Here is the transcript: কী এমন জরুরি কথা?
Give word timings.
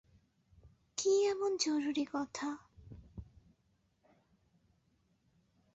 কী 0.97 1.13
এমন 1.25 1.51
জরুরি 1.57 2.05
কথা? 2.05 2.49